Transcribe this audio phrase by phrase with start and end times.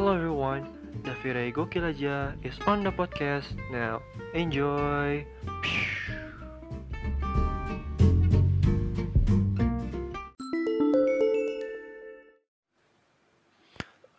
[0.00, 0.64] Hello everyone,
[1.04, 4.00] Davire Gokil aja is on the podcast now.
[4.32, 5.28] Enjoy.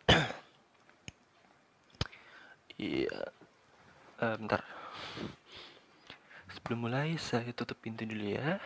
[2.78, 3.26] Iya,
[4.22, 4.62] Eh, bentar.
[6.54, 8.62] Sebelum mulai, saya tutup pintu dulu ya.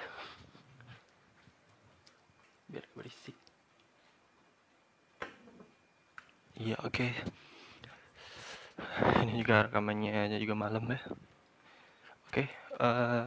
[2.68, 3.35] Biar berisik.
[6.66, 7.06] Iya, oke.
[9.22, 10.98] Ini juga rekamannya aja juga malam ya.
[12.26, 12.50] Oke,
[12.82, 13.24] eh,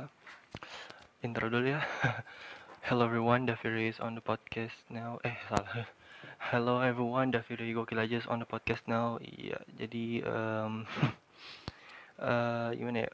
[1.24, 1.80] intro dulu ya.
[2.92, 5.24] Hello everyone, Daviri is on the podcast now.
[5.24, 5.88] Eh, salah.
[6.52, 9.16] Hello everyone, Daviri Gokil aja on the podcast now.
[9.24, 10.84] Iya, jadi em,
[12.32, 13.12] eh, gimana ya?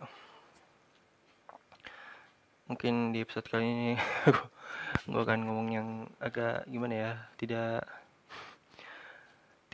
[2.65, 3.93] Mungkin di episode kali ini
[5.13, 7.13] gue akan ngomong yang agak gimana ya?
[7.37, 8.04] Tidak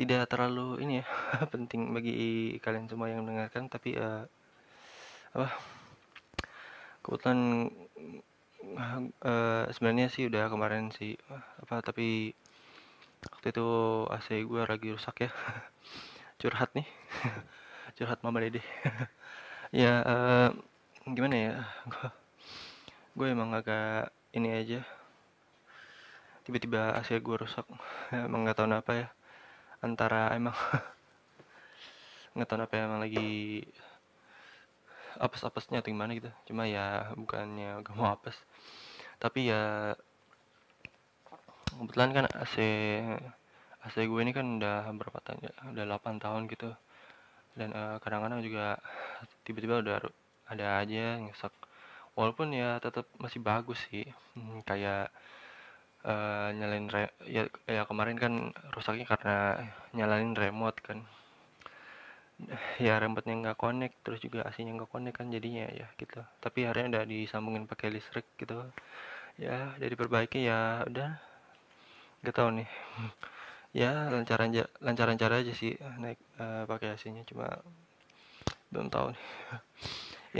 [0.01, 1.05] tidak terlalu ini ya
[1.53, 4.25] penting bagi kalian semua yang mendengarkan tapi eh,
[5.37, 5.47] apa
[7.05, 7.69] kebetulan
[9.21, 11.13] eh, sebenarnya sih udah kemarin sih
[11.61, 12.33] apa tapi
[13.21, 13.67] waktu itu
[14.09, 15.29] AC gue lagi rusak ya.
[16.41, 16.87] Curhat nih
[17.97, 18.61] curhat mama dede.
[19.73, 20.49] Ya eh,
[21.15, 21.53] gimana ya
[23.17, 24.81] gue emang agak ini aja.
[26.45, 27.65] Tiba-tiba AC gue rusak
[28.09, 29.07] emang nggak tahu kenapa ya
[29.81, 30.53] antara emang
[32.33, 33.65] nggak tahu apa emang lagi
[35.19, 36.29] apes-apesnya atau gimana gitu.
[36.47, 38.37] Cuma ya bukannya gak mau apes.
[39.19, 39.93] Tapi ya
[41.75, 42.55] kebetulan kan AC
[43.81, 45.53] AC gue ini kan udah berapa tahun ya?
[45.73, 46.69] Udah 8 tahun gitu.
[47.57, 48.79] Dan eh, kadang-kadang juga
[49.43, 49.97] tiba-tiba udah
[50.47, 51.53] ada aja yang nyesek
[52.15, 54.07] walaupun ya tetap masih bagus sih.
[54.37, 55.11] Hmm, kayak
[56.05, 57.43] eh, nyalain re- ya,
[57.75, 58.33] ya kemarin kan
[58.75, 59.35] rusaknya karena
[59.97, 60.99] nyalain remote kan.
[62.81, 66.19] Ya remote-nya nggak connect terus juga AC-nya nggak connect kan jadinya ya gitu.
[66.43, 68.57] Tapi akhirnya udah disambungin pakai listrik gitu.
[69.39, 71.11] Ya dari perbaiki ya udah.
[72.21, 72.69] Nggak tahu nih.
[73.71, 77.47] Ya lancaran aja lancar-lancar aja sih naik eh, pakai AC-nya cuma
[78.71, 79.23] belum tahu nih.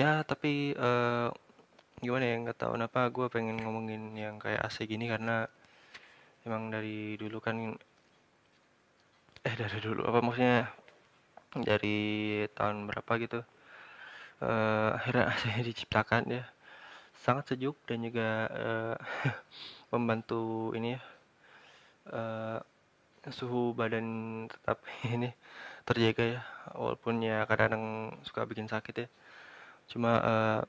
[0.02, 1.30] Ya tapi eh,
[2.03, 5.35] gimana ya nggak tahu kenapa gue pengen ngomongin yang kayak AC gini karena
[6.47, 7.56] emang dari dulu kan
[9.47, 10.57] eh dari dulu apa maksudnya
[11.69, 11.97] dari
[12.57, 13.39] tahun berapa gitu
[14.47, 16.44] eh akhirnya AC diciptakan ya.
[17.23, 18.29] Sangat sejuk dan juga
[18.66, 18.95] eh,
[19.94, 21.01] membantu ini ya
[22.18, 22.59] eh,
[23.38, 24.07] suhu badan
[24.51, 24.78] tetap
[25.16, 25.29] ini
[25.88, 26.41] terjaga ya.
[26.78, 27.85] Walaupun ya kadang-kadang
[28.28, 29.07] suka bikin sakit ya.
[29.91, 30.62] Cuma eh,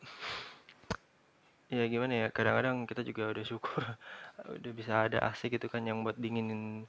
[1.82, 3.82] ya gimana ya kadang-kadang kita juga udah syukur
[4.58, 6.86] udah bisa ada AC gitu kan yang buat dinginin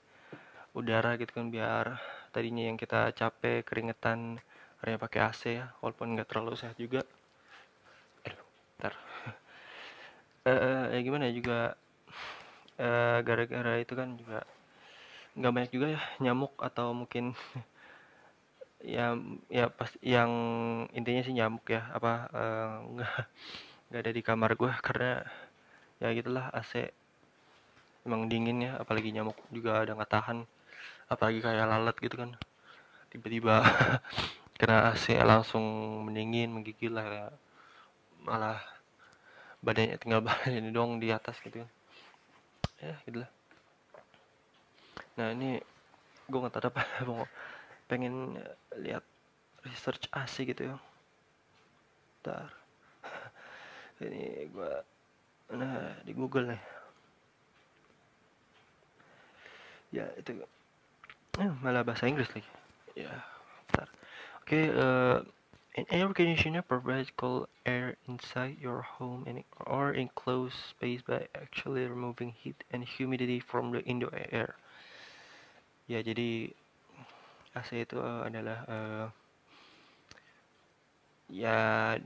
[0.79, 1.85] udara gitu kan biar
[2.33, 4.19] tadinya yang kita capek keringetan
[4.79, 7.01] akhirnya pakai AC ya walaupun nggak terlalu sehat juga.
[8.25, 8.45] Aduh
[8.79, 8.93] ntar
[10.43, 11.59] Eh, eh, ya gimana ya juga
[12.81, 14.37] eh, gara-gara itu kan juga
[15.37, 17.25] nggak banyak juga ya nyamuk atau mungkin
[18.95, 19.15] ya
[19.47, 20.31] ya pas yang
[20.97, 23.13] intinya sih nyamuk ya apa eh, nggak
[23.93, 25.21] nggak ada di kamar gue karena
[26.01, 26.89] ya gitulah AC
[28.09, 30.49] emang dingin ya apalagi nyamuk juga ada nggak tahan.
[31.13, 32.33] Apalagi kayak lalat gitu kan.
[33.13, 33.61] Tiba-tiba
[34.57, 35.61] kena AC langsung
[36.09, 37.27] mendingin menggigil lah ya.
[38.25, 38.57] malah
[39.61, 41.69] badannya tinggal badannya doang di atas gitu kan.
[42.81, 43.29] Ya gitulah.
[45.21, 45.61] Nah ini
[46.25, 46.81] gue nggak tahu apa
[47.13, 47.29] mau
[47.85, 48.41] pengen
[48.73, 49.05] lihat
[49.61, 50.81] research AC gitu ya.
[52.25, 52.62] Ntar
[54.07, 54.73] ini gue
[55.53, 56.61] nah di Google nih
[59.93, 60.41] ya itu.
[61.37, 62.49] Eh, malah bahasa Inggris lagi.
[62.97, 63.13] Ya
[63.69, 63.87] bentar.
[64.41, 65.17] Oke eh,
[65.77, 71.85] an air conditioner provides cool air inside your home and or enclosed space by actually
[71.85, 74.57] removing heat and humidity from the indoor air.
[75.85, 76.49] Ya jadi
[77.53, 79.05] AC itu eh, adalah eh,
[81.29, 81.97] ya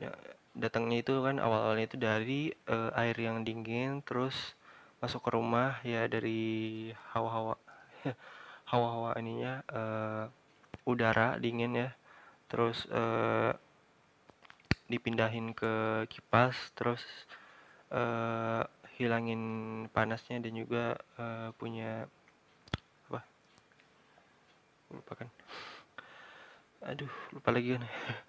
[0.58, 2.42] datangnya itu kan awal-awalnya itu dari
[2.74, 4.36] eh, air yang dingin terus
[5.02, 7.56] masuk ke rumah ya dari hawa-hawa
[8.72, 10.26] hawa-hawa ininya eh,
[10.92, 11.90] udara dingin ya.
[12.50, 13.54] Terus eh,
[14.88, 17.04] dipindahin ke kipas terus
[17.92, 18.64] eh,
[18.98, 19.42] hilangin
[19.94, 22.10] panasnya dan juga eh, punya
[23.08, 23.22] apa?
[24.90, 25.30] Lupa kan.
[26.88, 27.84] Aduh lupa lagi kan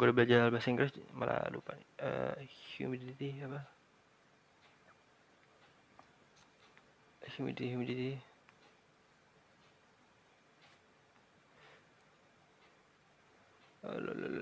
[0.00, 2.32] gue udah belajar bahasa Inggris malah lupa uh,
[2.80, 3.60] humidity apa?
[7.36, 8.12] Humidity humidity.
[13.84, 14.40] Oh, lo lo lo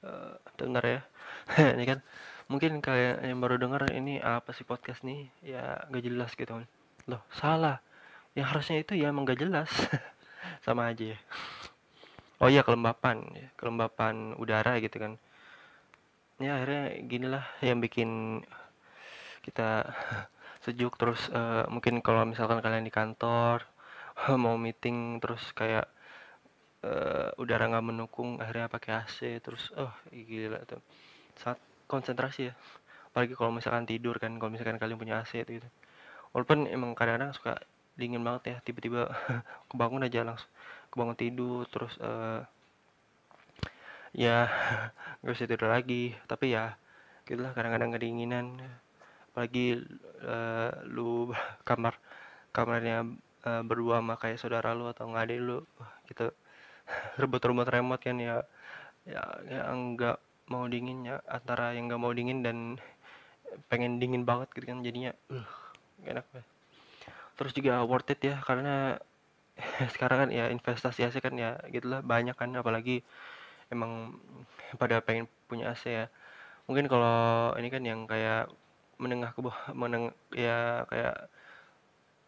[0.00, 0.32] Uh,
[0.80, 1.00] ya.
[1.76, 1.98] Ini kan
[2.48, 5.28] mungkin kayak yang baru dengar ini apa sih podcast nih?
[5.44, 6.64] Ya gak jelas gitu kan.
[7.04, 7.84] loh salah
[8.38, 9.70] yang harusnya itu ya emang gak jelas.
[10.64, 11.18] Sama aja ya.
[12.40, 15.12] Oh iya kelembapan ya kelembapan udara gitu kan.
[16.40, 18.40] Ya akhirnya gini lah yang bikin
[19.44, 19.84] kita
[20.64, 23.64] sejuk terus uh, mungkin kalau misalkan kalian di kantor
[24.42, 25.88] mau meeting terus kayak
[26.84, 30.80] uh, udara nggak mendukung akhirnya pakai AC terus oh gila tuh.
[31.36, 32.54] Saat konsentrasi ya.
[33.10, 35.68] Apalagi kalau misalkan tidur kan kalau misalkan kalian punya AC itu gitu.
[36.32, 37.58] Walaupun emang kadang-kadang suka
[37.98, 39.10] dingin banget ya tiba-tiba
[39.70, 40.50] kebangun aja langsung
[40.90, 42.42] kebangun tidur terus uh,
[44.10, 44.50] ya
[45.22, 46.14] nggak bisa tidur lagi.
[46.26, 46.74] Tapi ya
[47.26, 48.58] gitulah kadang-kadang kedinginan.
[49.30, 49.78] Apalagi
[50.26, 51.30] uh, lu
[51.68, 51.96] kamar
[52.50, 53.06] kamarnya
[53.46, 55.58] uh, berdua sama kayak saudara lu atau nggak ada lu
[56.10, 56.30] gitu.
[57.22, 58.42] Rebut-rebut remote kan ya
[59.06, 60.18] ya ya enggak
[60.50, 62.76] mau dingin ya antara yang nggak mau dingin dan
[63.70, 65.14] pengen dingin banget gitu kan jadinya.
[65.30, 65.46] Uh,
[66.02, 66.59] enak banget
[67.40, 69.00] terus juga worth it ya karena
[69.96, 73.00] sekarang kan ya investasi AC kan ya gitulah banyak kan apalagi
[73.72, 74.12] emang
[74.76, 76.06] pada pengen punya AC ya.
[76.68, 78.52] Mungkin kalau ini kan yang kayak
[79.00, 81.32] menengah ke bawah meneng ya kayak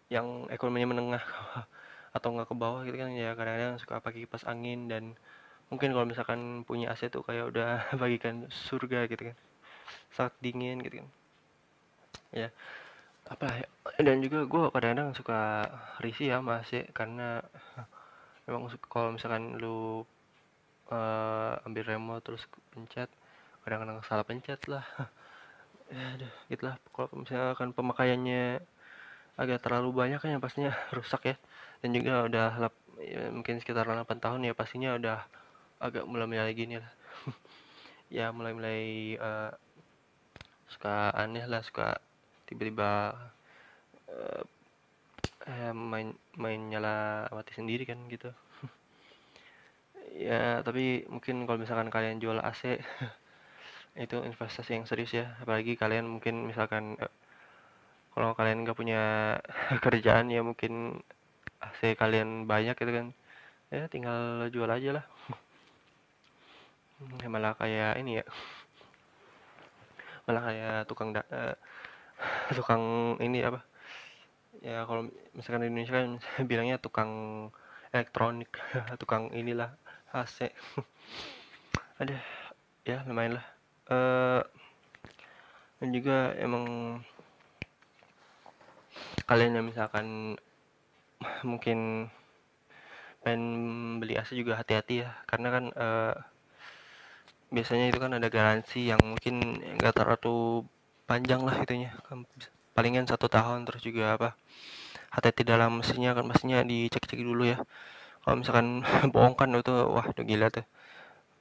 [0.09, 1.25] yang ekonominya menengah
[2.17, 5.12] atau nggak ke bawah gitu kan ya kadang-kadang suka pakai kipas angin dan
[5.69, 9.37] mungkin kalau misalkan punya AC tuh kayak udah bagikan surga gitu kan
[10.12, 11.09] sangat dingin gitu kan.
[12.32, 12.49] Ya
[13.28, 13.66] apa ya?
[14.02, 15.69] Dan juga gue kadang-kadang suka
[16.02, 17.42] risih ya masih karena
[18.46, 20.02] memang kalau misalkan lu
[20.90, 23.08] uh, ambil remote terus pencet
[23.62, 24.84] kadang-kadang salah pencet lah.
[25.92, 26.76] Ya udah gitulah.
[26.88, 28.64] Kalau misalkan pemakaiannya
[29.36, 31.36] agak terlalu banyak kan ya pastinya rusak ya.
[31.84, 32.48] Dan juga udah
[32.96, 35.20] ya, mungkin sekitar 8 tahun ya pastinya udah
[35.84, 36.92] agak mulai-mulai gini lah.
[38.12, 39.52] Ya mulai-mulai uh,
[40.68, 41.96] suka aneh lah suka
[42.52, 43.16] tiba-tiba
[44.12, 44.43] uh,
[45.49, 48.31] eh, main main nyala mati sendiri kan gitu.
[50.12, 52.78] Ya tapi mungkin kalau misalkan kalian jual AC
[54.04, 55.34] itu investasi yang serius ya.
[55.43, 57.12] Apalagi kalian mungkin misalkan uh,
[58.12, 59.02] kalau kalian nggak punya
[59.84, 61.00] kerjaan ya mungkin
[61.62, 63.06] AC kalian banyak gitu kan.
[63.72, 65.04] Ya tinggal jual aja lah.
[67.32, 68.25] Malah kayak ini ya.
[70.28, 71.56] Malah kayak tukang da uh,
[72.52, 73.60] tukang ini apa?
[74.62, 76.08] Ya kalau misalkan di Indonesia kan
[76.50, 77.12] bilangnya tukang
[77.92, 78.50] elektronik
[79.00, 79.74] tukang inilah
[80.12, 80.52] AC
[82.00, 82.16] ada
[82.84, 83.46] ya lumayan lah.
[83.90, 84.42] Uh,
[85.82, 86.64] dan juga emang
[89.26, 90.38] kalian yang misalkan
[91.42, 92.10] mungkin
[93.22, 93.42] pengen
[94.02, 95.10] beli AC juga hati-hati ya.
[95.26, 96.14] Karena kan uh,
[97.52, 100.64] biasanya itu kan ada garansi yang mungkin nggak terlalu
[101.12, 101.93] panjang lah itunya.
[102.09, 102.25] Kan
[102.73, 104.29] palingan satu tahun terus juga apa
[105.12, 107.61] hati-hati dalam mesinnya kan mesinnya dicek-cek dulu ya.
[108.25, 108.81] Kalau misalkan
[109.12, 110.64] bohong kan itu wah udah gila tuh.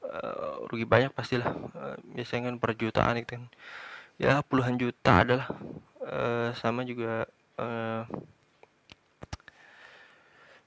[0.04, 1.48] Uh, rugi banyak pastilah.
[1.72, 3.44] Uh, biasanya kan per jutaan itu kan.
[4.20, 5.48] Ya puluhan juta adalah
[6.04, 7.26] uh, sama juga
[7.56, 8.04] uh,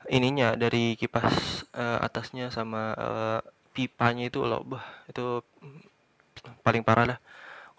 [0.09, 3.41] ininya dari kipas uh, atasnya sama uh,
[3.77, 4.65] pipanya itu loh.
[4.65, 5.45] Bah itu
[6.65, 7.19] paling parah lah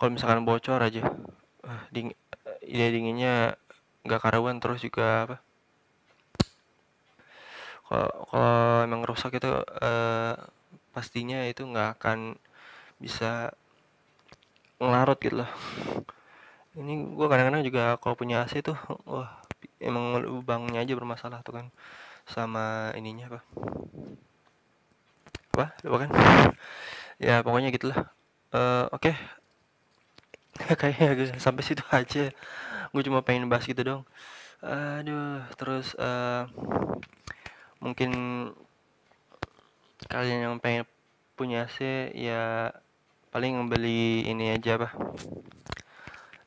[0.06, 1.02] kalau misalkan bocor aja.
[1.66, 2.14] Uh, ding
[2.62, 3.58] ide dinginnya
[4.06, 5.42] nggak karuan terus juga apa?
[7.90, 10.38] Kalau kalau emang rusak itu uh,
[10.94, 12.38] pastinya itu nggak akan
[13.02, 13.50] bisa
[14.78, 15.50] ngelarut gitu loh.
[16.78, 18.78] Ini gue kadang-kadang juga kalau punya AC tuh
[19.10, 19.42] wah
[19.82, 21.66] emang lubangnya aja bermasalah tuh kan
[22.30, 23.42] sama ininya apa?
[25.58, 25.66] Apa?
[25.82, 26.10] Lupa kan?
[27.18, 28.06] Ya pokoknya gitulah
[28.54, 29.02] uh, oke.
[29.02, 29.45] okay.
[30.80, 32.32] kayaknya sampai situ aja.
[32.92, 34.02] Gue cuma pengen bahas gitu dong.
[34.64, 36.48] Aduh terus uh,
[37.84, 38.12] mungkin
[40.08, 40.88] kalian yang pengen
[41.36, 42.72] punya AC ya
[43.30, 44.90] paling beli ini aja apa.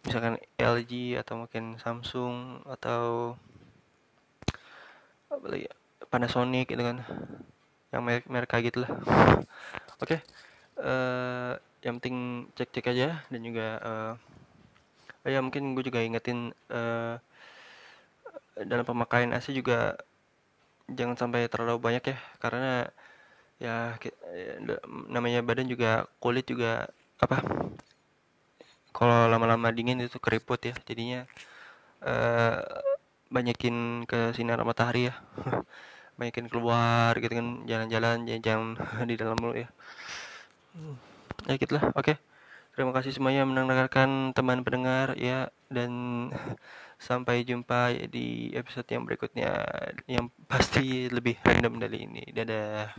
[0.09, 3.37] Misalkan LG atau mungkin Samsung atau
[5.29, 5.69] apa lagi?
[6.09, 7.05] Panasonic gitu kan.
[7.93, 8.91] Yang merek merek kayak gitu lah
[10.03, 10.21] oke okay.
[10.77, 11.53] eh,
[11.87, 14.15] yang penting cek cek aja dan juga uh,
[15.29, 17.21] ya mungkin gue juga ingetin uh,
[18.59, 19.95] dalam pemakaian AC juga
[20.91, 22.91] jangan sampai terlalu banyak ya karena
[23.59, 23.99] ya
[25.11, 27.43] namanya badan juga kulit juga apa
[28.95, 31.27] kalau lama-lama dingin itu keriput ya jadinya
[32.03, 32.63] uh,
[33.29, 35.15] banyakin ke sinar matahari ya
[36.19, 38.75] banyakin keluar gitu kan jalan-jalan jam
[39.11, 39.69] di dalam dulu ya
[41.49, 42.15] ya gitulah oke.
[42.15, 42.17] Okay.
[42.79, 45.51] terima kasih semuanya mendengarkan teman pendengar ya.
[45.69, 45.93] Dan
[47.09, 49.51] sampai jumpa di episode yang berikutnya
[50.11, 52.25] yang pasti lebih random dari ini.
[52.31, 52.95] Dadah